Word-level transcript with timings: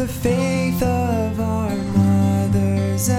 the 0.00 0.08
faith 0.08 0.82
of 0.82 1.38
our 1.40 1.76
mothers 1.76 3.10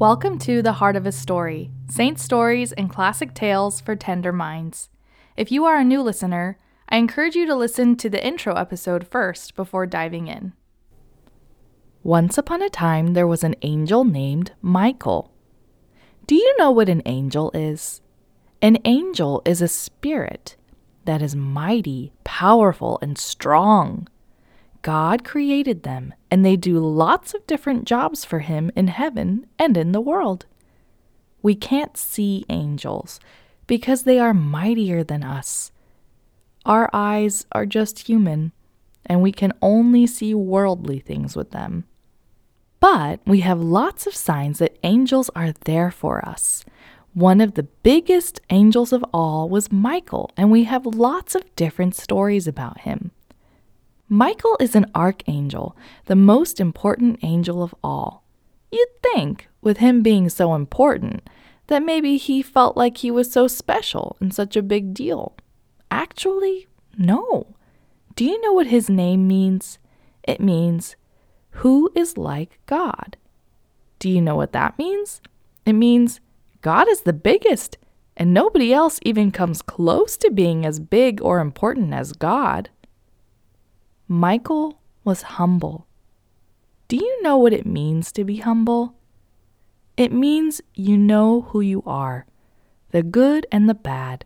Welcome 0.00 0.38
to 0.38 0.62
The 0.62 0.72
Heart 0.72 0.96
of 0.96 1.04
a 1.04 1.12
Story 1.12 1.70
Saint 1.90 2.18
Stories 2.18 2.72
and 2.72 2.88
Classic 2.88 3.34
Tales 3.34 3.82
for 3.82 3.94
Tender 3.94 4.32
Minds. 4.32 4.88
If 5.36 5.52
you 5.52 5.66
are 5.66 5.76
a 5.76 5.84
new 5.84 6.00
listener, 6.00 6.58
I 6.88 6.96
encourage 6.96 7.36
you 7.36 7.44
to 7.44 7.54
listen 7.54 7.96
to 7.96 8.08
the 8.08 8.26
intro 8.26 8.54
episode 8.54 9.06
first 9.06 9.54
before 9.54 9.84
diving 9.84 10.26
in. 10.26 10.54
Once 12.02 12.38
upon 12.38 12.62
a 12.62 12.70
time, 12.70 13.12
there 13.12 13.26
was 13.26 13.44
an 13.44 13.54
angel 13.60 14.06
named 14.06 14.52
Michael. 14.62 15.34
Do 16.26 16.34
you 16.34 16.56
know 16.56 16.70
what 16.70 16.88
an 16.88 17.02
angel 17.04 17.50
is? 17.52 18.00
An 18.62 18.78
angel 18.86 19.42
is 19.44 19.60
a 19.60 19.68
spirit 19.68 20.56
that 21.04 21.20
is 21.20 21.36
mighty, 21.36 22.14
powerful, 22.24 22.98
and 23.02 23.18
strong. 23.18 24.08
God 24.82 25.24
created 25.24 25.82
them, 25.82 26.14
and 26.30 26.44
they 26.44 26.56
do 26.56 26.78
lots 26.78 27.34
of 27.34 27.46
different 27.46 27.84
jobs 27.84 28.24
for 28.24 28.40
Him 28.40 28.70
in 28.74 28.88
heaven 28.88 29.46
and 29.58 29.76
in 29.76 29.92
the 29.92 30.00
world. 30.00 30.46
We 31.42 31.54
can't 31.54 31.96
see 31.96 32.44
angels 32.48 33.20
because 33.66 34.02
they 34.02 34.18
are 34.18 34.34
mightier 34.34 35.04
than 35.04 35.22
us. 35.22 35.70
Our 36.64 36.90
eyes 36.92 37.46
are 37.52 37.66
just 37.66 38.08
human, 38.08 38.52
and 39.06 39.22
we 39.22 39.32
can 39.32 39.52
only 39.62 40.06
see 40.06 40.34
worldly 40.34 40.98
things 40.98 41.36
with 41.36 41.50
them. 41.50 41.84
But 42.80 43.20
we 43.26 43.40
have 43.40 43.60
lots 43.60 44.06
of 44.06 44.14
signs 44.14 44.58
that 44.58 44.78
angels 44.82 45.30
are 45.36 45.52
there 45.52 45.90
for 45.90 46.26
us. 46.26 46.64
One 47.12 47.40
of 47.40 47.54
the 47.54 47.64
biggest 47.64 48.40
angels 48.50 48.92
of 48.92 49.04
all 49.12 49.48
was 49.48 49.72
Michael, 49.72 50.30
and 50.36 50.50
we 50.50 50.64
have 50.64 50.86
lots 50.86 51.34
of 51.34 51.54
different 51.56 51.94
stories 51.94 52.46
about 52.46 52.80
him. 52.80 53.10
Michael 54.12 54.56
is 54.58 54.74
an 54.74 54.90
archangel, 54.92 55.76
the 56.06 56.16
most 56.16 56.58
important 56.58 57.20
angel 57.22 57.62
of 57.62 57.72
all. 57.80 58.24
You'd 58.72 58.88
think, 59.04 59.48
with 59.62 59.76
him 59.76 60.02
being 60.02 60.28
so 60.28 60.56
important, 60.56 61.30
that 61.68 61.84
maybe 61.84 62.16
he 62.16 62.42
felt 62.42 62.76
like 62.76 62.96
he 62.96 63.10
was 63.12 63.30
so 63.30 63.46
special 63.46 64.16
and 64.18 64.34
such 64.34 64.56
a 64.56 64.62
big 64.62 64.94
deal. 64.94 65.36
Actually, 65.92 66.66
no. 66.98 67.54
Do 68.16 68.24
you 68.24 68.40
know 68.40 68.52
what 68.52 68.66
his 68.66 68.90
name 68.90 69.28
means? 69.28 69.78
It 70.24 70.40
means, 70.40 70.96
Who 71.62 71.88
is 71.94 72.18
like 72.18 72.58
God? 72.66 73.16
Do 74.00 74.10
you 74.10 74.20
know 74.20 74.34
what 74.34 74.52
that 74.52 74.76
means? 74.76 75.20
It 75.64 75.74
means, 75.74 76.18
God 76.62 76.88
is 76.88 77.02
the 77.02 77.12
biggest, 77.12 77.78
and 78.16 78.34
nobody 78.34 78.72
else 78.72 78.98
even 79.02 79.30
comes 79.30 79.62
close 79.62 80.16
to 80.16 80.32
being 80.32 80.66
as 80.66 80.80
big 80.80 81.22
or 81.22 81.38
important 81.38 81.94
as 81.94 82.12
God. 82.12 82.70
Michael 84.12 84.80
was 85.04 85.22
humble. 85.22 85.86
Do 86.88 86.96
you 86.96 87.22
know 87.22 87.36
what 87.36 87.52
it 87.52 87.64
means 87.64 88.10
to 88.10 88.24
be 88.24 88.38
humble? 88.38 88.96
It 89.96 90.10
means 90.10 90.60
you 90.74 90.98
know 90.98 91.42
who 91.42 91.60
you 91.60 91.84
are, 91.86 92.26
the 92.90 93.04
good 93.04 93.46
and 93.52 93.68
the 93.68 93.74
bad. 93.74 94.24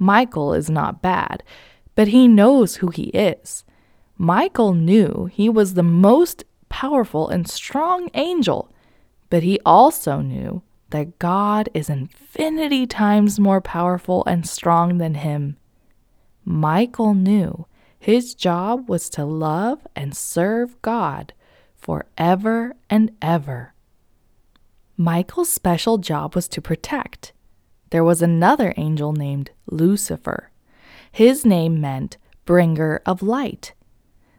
Michael 0.00 0.52
is 0.52 0.68
not 0.68 1.00
bad, 1.00 1.44
but 1.94 2.08
he 2.08 2.26
knows 2.26 2.74
who 2.74 2.88
he 2.88 3.04
is. 3.10 3.64
Michael 4.18 4.74
knew 4.74 5.26
he 5.26 5.48
was 5.48 5.74
the 5.74 5.84
most 5.84 6.42
powerful 6.68 7.28
and 7.28 7.46
strong 7.46 8.10
angel, 8.14 8.68
but 9.30 9.44
he 9.44 9.60
also 9.64 10.22
knew 10.22 10.60
that 10.90 11.20
God 11.20 11.68
is 11.72 11.88
infinity 11.88 12.88
times 12.88 13.38
more 13.38 13.60
powerful 13.60 14.24
and 14.26 14.44
strong 14.44 14.98
than 14.98 15.14
him. 15.14 15.56
Michael 16.44 17.14
knew 17.14 17.66
his 18.02 18.34
job 18.34 18.88
was 18.88 19.08
to 19.08 19.24
love 19.24 19.86
and 19.94 20.12
serve 20.12 20.82
God 20.82 21.32
forever 21.76 22.74
and 22.90 23.12
ever. 23.22 23.74
Michael's 24.96 25.48
special 25.48 25.98
job 25.98 26.34
was 26.34 26.48
to 26.48 26.60
protect. 26.60 27.32
There 27.90 28.02
was 28.02 28.20
another 28.20 28.74
angel 28.76 29.12
named 29.12 29.52
Lucifer. 29.70 30.50
His 31.12 31.46
name 31.46 31.80
meant 31.80 32.16
bringer 32.44 33.00
of 33.06 33.22
light. 33.22 33.72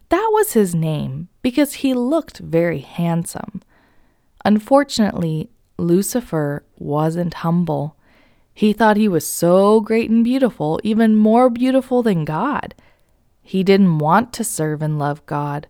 That 0.10 0.30
was 0.34 0.52
his 0.52 0.76
name 0.76 1.30
because 1.42 1.76
he 1.76 1.94
looked 1.94 2.40
very 2.40 2.80
handsome. 2.80 3.62
Unfortunately, 4.44 5.50
Lucifer 5.78 6.66
wasn't 6.78 7.36
humble. 7.36 7.96
He 8.54 8.74
thought 8.74 8.98
he 8.98 9.08
was 9.08 9.26
so 9.26 9.80
great 9.80 10.10
and 10.10 10.22
beautiful, 10.22 10.82
even 10.84 11.16
more 11.16 11.50
beautiful 11.50 12.04
than 12.04 12.26
God. 12.26 12.76
He 13.44 13.64
didn't 13.64 14.00
want 14.00 14.34
to 14.34 14.44
serve 14.44 14.82
and 14.82 14.98
love 14.98 15.24
God. 15.26 15.68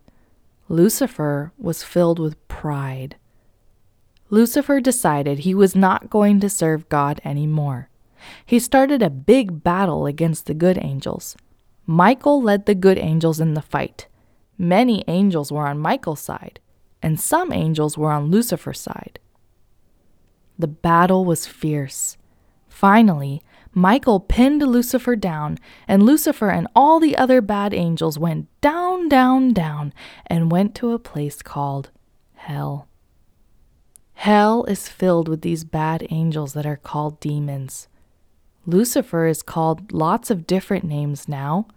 Lucifer 0.70 1.52
was 1.58 1.84
filled 1.84 2.20
with 2.20 2.48
pride. 2.48 3.18
Lucifer 4.30 4.80
decided 4.80 5.40
he 5.40 5.54
was 5.54 5.76
not 5.76 6.10
going 6.10 6.40
to 6.40 6.50
serve 6.50 6.88
God 6.88 7.20
anymore. 7.26 7.90
He 8.46 8.60
started 8.60 9.02
a 9.02 9.10
big 9.10 9.64
battle 9.64 10.06
against 10.06 10.46
the 10.46 10.54
good 10.54 10.78
angels. 10.82 11.36
Michael 11.86 12.42
led 12.42 12.66
the 12.66 12.76
good 12.76 12.98
angels 12.98 13.42
in 13.42 13.56
the 13.56 13.62
fight. 13.62 14.08
Many 14.58 15.04
angels 15.08 15.52
were 15.52 15.68
on 15.68 15.80
Michael's 15.80 16.22
side, 16.22 16.60
and 17.02 17.20
some 17.20 17.52
angels 17.52 17.98
were 17.98 18.12
on 18.12 18.32
Lucifer's 18.32 18.80
side. 18.80 19.20
The 20.58 20.68
battle 20.68 21.26
was 21.26 21.48
fierce. 21.48 22.18
Finally, 22.70 23.42
Michael 23.74 24.20
pinned 24.20 24.62
Lucifer 24.62 25.16
down, 25.16 25.58
and 25.88 26.04
Lucifer 26.04 26.50
and 26.50 26.68
all 26.76 27.00
the 27.00 27.18
other 27.18 27.42
bad 27.42 27.74
angels 27.74 28.20
went 28.20 28.48
down, 28.62 29.10
down, 29.10 29.52
down, 29.52 29.94
and 30.28 30.52
went 30.52 30.76
to 30.76 30.92
a 30.92 31.00
place 31.00 31.42
called 31.42 31.90
Hell. 32.36 32.88
Hell 34.14 34.64
is 34.66 34.88
filled 34.88 35.28
with 35.28 35.42
these 35.42 35.64
bad 35.64 36.06
angels 36.12 36.54
that 36.54 36.66
are 36.66 36.78
called 36.78 37.20
demons. 37.20 37.88
Lucifer 38.66 39.26
is 39.26 39.42
called 39.42 39.92
lots 39.92 40.30
of 40.30 40.48
different 40.48 40.86
names 40.86 41.28
now 41.28 41.68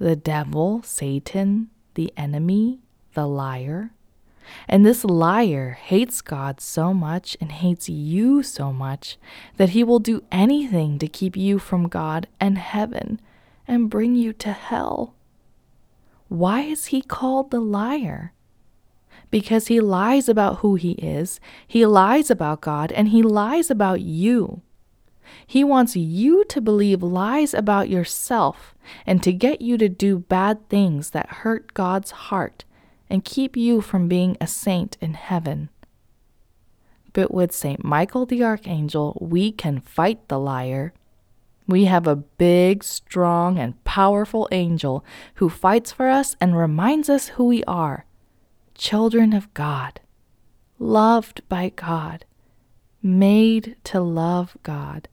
the 0.00 0.16
devil, 0.16 0.80
Satan, 0.84 1.70
the 1.94 2.12
enemy, 2.16 2.78
the 3.14 3.26
liar. 3.26 3.90
And 4.68 4.84
this 4.84 5.04
liar 5.04 5.78
hates 5.80 6.20
God 6.20 6.60
so 6.60 6.92
much 6.92 7.36
and 7.40 7.52
hates 7.52 7.88
you 7.88 8.42
so 8.42 8.72
much 8.72 9.18
that 9.56 9.70
he 9.70 9.84
will 9.84 9.98
do 9.98 10.22
anything 10.30 10.98
to 10.98 11.08
keep 11.08 11.36
you 11.36 11.58
from 11.58 11.88
God 11.88 12.26
and 12.40 12.58
heaven 12.58 13.20
and 13.66 13.90
bring 13.90 14.14
you 14.14 14.32
to 14.34 14.52
hell. 14.52 15.14
Why 16.28 16.60
is 16.60 16.86
he 16.86 17.00
called 17.00 17.50
the 17.50 17.60
liar? 17.60 18.32
Because 19.30 19.68
he 19.68 19.80
lies 19.80 20.28
about 20.28 20.58
who 20.58 20.74
he 20.74 20.92
is, 20.92 21.40
he 21.66 21.84
lies 21.84 22.30
about 22.30 22.60
God, 22.60 22.92
and 22.92 23.08
he 23.08 23.22
lies 23.22 23.70
about 23.70 24.00
you. 24.00 24.62
He 25.46 25.64
wants 25.64 25.96
you 25.96 26.44
to 26.46 26.60
believe 26.60 27.02
lies 27.02 27.52
about 27.52 27.88
yourself 27.88 28.74
and 29.06 29.22
to 29.22 29.32
get 29.32 29.60
you 29.60 29.76
to 29.78 29.88
do 29.88 30.18
bad 30.18 30.68
things 30.68 31.10
that 31.10 31.28
hurt 31.28 31.74
God's 31.74 32.10
heart 32.10 32.64
and 33.10 33.24
keep 33.24 33.56
you 33.56 33.80
from 33.80 34.08
being 34.08 34.36
a 34.40 34.46
saint 34.46 34.96
in 35.00 35.14
heaven. 35.14 35.70
But 37.12 37.32
with 37.32 37.52
St. 37.52 37.82
Michael 37.84 38.26
the 38.26 38.44
Archangel, 38.44 39.16
we 39.20 39.50
can 39.50 39.80
fight 39.80 40.28
the 40.28 40.38
liar. 40.38 40.92
We 41.66 41.86
have 41.86 42.06
a 42.06 42.16
big, 42.16 42.84
strong, 42.84 43.58
and 43.58 43.82
powerful 43.84 44.48
angel 44.52 45.04
who 45.34 45.48
fights 45.48 45.92
for 45.92 46.08
us 46.08 46.36
and 46.40 46.56
reminds 46.56 47.08
us 47.08 47.28
who 47.28 47.44
we 47.46 47.64
are 47.64 48.04
children 48.78 49.32
of 49.32 49.52
God, 49.54 50.00
loved 50.78 51.42
by 51.48 51.70
God, 51.74 52.24
made 53.02 53.76
to 53.84 54.00
love 54.00 54.56
God. 54.62 55.08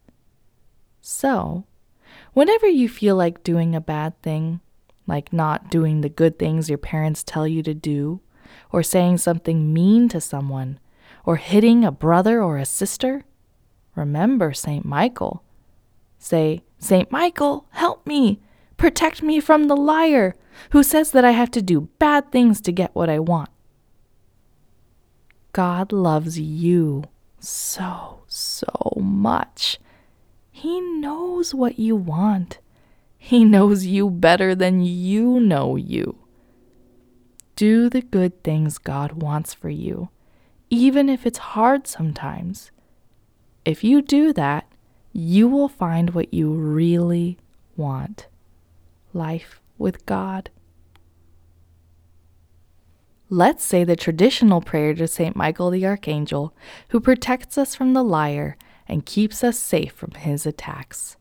So, 1.02 1.66
whenever 2.34 2.68
you 2.68 2.88
feel 2.88 3.16
like 3.16 3.44
doing 3.44 3.76
a 3.76 3.82
bad 3.82 4.22
thing, 4.22 4.62
like 5.08 5.34
not 5.34 5.70
doing 5.70 6.02
the 6.02 6.10
good 6.10 6.40
things 6.40 6.70
your 6.70 6.78
parents 6.78 7.24
tell 7.24 7.48
you 7.48 7.62
to 7.64 7.74
do, 7.74 8.22
or 8.72 8.84
saying 8.84 9.18
something 9.18 9.74
mean 9.74 10.10
to 10.10 10.20
someone, 10.22 10.80
or 11.26 11.38
hitting 11.38 11.84
a 11.84 11.92
brother 11.92 12.42
or 12.42 12.58
a 12.58 12.66
sister, 12.66 13.24
remember 13.96 14.54
St. 14.54 14.86
Michael. 14.86 15.44
Say, 16.18 16.64
St. 16.80 17.12
Michael, 17.12 17.68
help 17.72 18.06
me! 18.08 18.40
Protect 18.78 19.22
me 19.22 19.40
from 19.40 19.66
the 19.66 19.76
liar 19.76 20.36
who 20.72 20.84
says 20.84 21.12
that 21.12 21.26
I 21.26 21.32
have 21.32 21.52
to 21.52 21.62
do 21.62 21.90
bad 22.00 22.32
things 22.32 22.60
to 22.62 22.72
get 22.72 22.94
what 22.94 23.10
I 23.10 23.20
want. 23.20 23.50
God 25.54 25.92
loves 25.92 26.38
you 26.40 27.06
so, 27.40 28.24
so 28.28 28.94
much, 28.98 29.80
He 30.52 30.82
knows 30.82 31.54
what 31.54 31.80
you 31.80 31.96
want. 31.96 32.60
He 33.26 33.44
knows 33.44 33.88
you 33.88 34.12
better 34.12 34.54
than 34.54 34.84
you 34.84 35.40
know 35.40 35.78
you. 35.78 36.16
Do 37.56 37.90
the 37.90 38.04
good 38.04 38.44
things 38.44 38.78
God 38.78 39.14
wants 39.14 39.52
for 39.52 39.72
you, 39.72 40.10
even 40.70 41.10
if 41.10 41.26
it's 41.26 41.40
hard 41.40 41.88
sometimes. 41.88 42.70
If 43.66 43.84
you 43.84 44.04
do 44.04 44.32
that, 44.34 44.72
you 45.12 45.48
will 45.48 45.68
find 45.68 46.12
what 46.12 46.36
you 46.36 46.54
really 46.54 47.40
want 47.76 48.28
life 49.12 49.60
with 49.80 50.06
God. 50.06 50.52
Let's 53.32 53.66
say 53.66 53.84
the 53.84 53.96
traditional 53.96 54.62
prayer 54.62 54.94
to 54.94 55.08
St. 55.08 55.36
Michael 55.36 55.72
the 55.72 55.84
Archangel, 55.88 56.54
who 56.90 57.00
protects 57.00 57.58
us 57.58 57.74
from 57.74 57.94
the 57.94 58.04
liar 58.04 58.56
and 58.88 59.04
keeps 59.04 59.44
us 59.44 59.58
safe 59.58 59.94
from 59.94 60.12
his 60.12 60.46
attacks. 60.46 61.18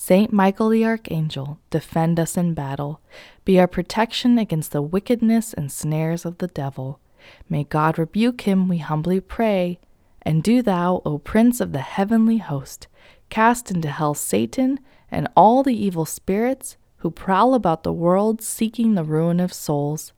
Saint 0.00 0.32
Michael 0.32 0.68
the 0.68 0.84
Archangel, 0.84 1.58
defend 1.70 2.20
us 2.20 2.36
in 2.36 2.54
battle, 2.54 3.00
be 3.44 3.58
our 3.58 3.66
protection 3.66 4.38
against 4.38 4.70
the 4.70 4.80
wickedness 4.80 5.52
and 5.52 5.72
snares 5.72 6.24
of 6.24 6.38
the 6.38 6.46
devil. 6.46 7.00
May 7.48 7.64
God 7.64 7.98
rebuke 7.98 8.42
him, 8.42 8.68
we 8.68 8.78
humbly 8.78 9.18
pray. 9.20 9.80
And 10.22 10.40
do 10.40 10.62
thou, 10.62 11.02
O 11.04 11.18
Prince 11.18 11.60
of 11.60 11.72
the 11.72 11.80
heavenly 11.80 12.38
host, 12.38 12.86
cast 13.28 13.72
into 13.72 13.90
hell 13.90 14.14
Satan 14.14 14.78
and 15.10 15.26
all 15.36 15.64
the 15.64 15.76
evil 15.76 16.06
spirits 16.06 16.76
who 16.98 17.10
prowl 17.10 17.52
about 17.52 17.82
the 17.82 17.92
world 17.92 18.40
seeking 18.40 18.94
the 18.94 19.02
ruin 19.02 19.40
of 19.40 19.52
souls. 19.52 20.12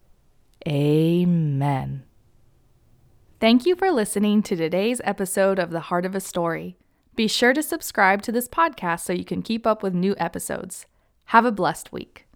Amen. 0.68 2.02
Thank 3.40 3.64
you 3.64 3.74
for 3.74 3.90
listening 3.90 4.42
to 4.42 4.54
today's 4.54 5.00
episode 5.04 5.58
of 5.58 5.70
The 5.70 5.80
Heart 5.80 6.04
of 6.04 6.14
a 6.14 6.20
Story. 6.20 6.76
Be 7.16 7.26
sure 7.28 7.52
to 7.52 7.62
subscribe 7.62 8.22
to 8.22 8.32
this 8.32 8.48
podcast 8.48 9.00
so 9.00 9.12
you 9.12 9.24
can 9.24 9.42
keep 9.42 9.66
up 9.66 9.82
with 9.82 9.94
new 9.94 10.14
episodes. 10.18 10.86
Have 11.26 11.44
a 11.44 11.52
blessed 11.52 11.92
week. 11.92 12.26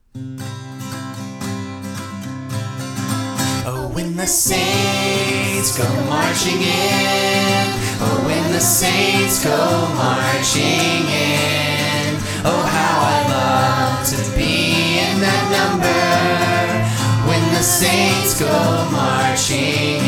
Oh, 3.66 3.90
when 3.94 4.16
the 4.16 4.26
saints 4.26 5.78
go 5.78 5.88
marching 6.06 6.60
in. 6.60 7.66
Oh, 8.00 8.22
when 8.26 8.52
the 8.52 8.60
saints 8.60 9.42
go 9.42 9.56
marching 9.96 11.06
in. 11.08 12.16
Oh, 12.44 12.62
how 12.76 13.00
I 13.00 13.18
love 13.32 14.06
to 14.08 14.36
be 14.36 14.98
in 14.98 15.20
that 15.20 15.44
number. 15.56 16.04
When 17.28 17.54
the 17.54 17.62
saints 17.62 18.38
go 18.38 18.52
marching 18.92 20.00